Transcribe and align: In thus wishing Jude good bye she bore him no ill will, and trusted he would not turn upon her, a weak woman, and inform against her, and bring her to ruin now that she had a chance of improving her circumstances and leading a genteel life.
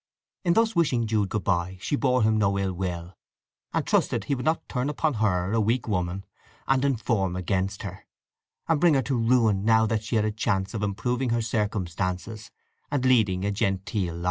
In 0.43 0.53
thus 0.53 0.75
wishing 0.75 1.05
Jude 1.05 1.29
good 1.29 1.43
bye 1.43 1.77
she 1.79 1.95
bore 1.95 2.23
him 2.23 2.35
no 2.39 2.57
ill 2.57 2.73
will, 2.73 3.15
and 3.71 3.85
trusted 3.85 4.23
he 4.23 4.33
would 4.33 4.45
not 4.45 4.67
turn 4.67 4.89
upon 4.89 5.13
her, 5.13 5.53
a 5.53 5.61
weak 5.61 5.87
woman, 5.87 6.25
and 6.67 6.83
inform 6.83 7.35
against 7.35 7.83
her, 7.83 8.07
and 8.67 8.81
bring 8.81 8.95
her 8.95 9.03
to 9.03 9.15
ruin 9.15 9.63
now 9.63 9.85
that 9.85 10.03
she 10.03 10.15
had 10.15 10.25
a 10.25 10.31
chance 10.31 10.73
of 10.73 10.81
improving 10.81 11.29
her 11.29 11.41
circumstances 11.43 12.49
and 12.89 13.05
leading 13.05 13.45
a 13.45 13.51
genteel 13.51 14.15
life. 14.15 14.19